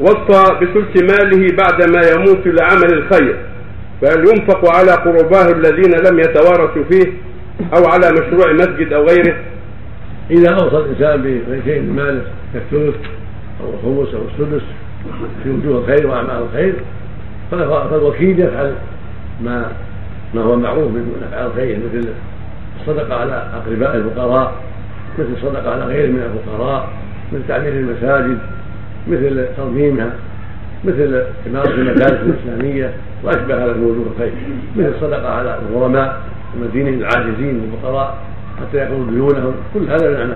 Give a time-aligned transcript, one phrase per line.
[0.00, 3.36] وصى بثلث ماله بعدما يموت لعمل الخير
[4.02, 7.12] فهل ينفق على قرباه الذين لم يتوارثوا فيه
[7.76, 9.36] أو على مشروع مسجد أو غيره؟
[10.30, 12.96] إذا أوصى الإنسان بشيء من ماله كالثلث
[13.60, 14.64] أو الخمس أو السدس
[15.42, 16.74] في وجوه الخير وأعمال الخير
[17.50, 18.74] فالوكيل يفعل
[19.44, 19.72] ما
[20.34, 22.08] ما هو معروف من أفعال الخير مثل
[22.80, 24.54] الصدقة على أقرباء الفقراء
[25.18, 26.88] مثل الصدقة على غير من الفقراء
[27.32, 28.38] مثل تعمير المساجد
[29.08, 30.12] مثل تنظيمها
[30.84, 32.92] مثل إمارة المدارس الإسلامية
[33.24, 34.32] وأشبه هذا من وجوه الخير
[34.76, 36.20] مثل الصدقة على الغرماء
[36.56, 38.18] المدينين العاجزين والفقراء
[38.60, 39.54] حتى يقوموا ديونهم.
[39.74, 40.30] كل هذا من